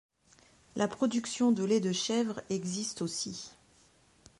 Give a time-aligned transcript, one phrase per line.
[0.75, 3.51] La production de lait de chèvre existe aussi.